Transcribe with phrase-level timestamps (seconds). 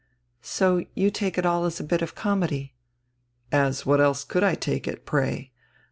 [0.41, 2.73] "So you take it all as a bit of comedy."
[3.51, 5.51] "As what else could I take it, pray?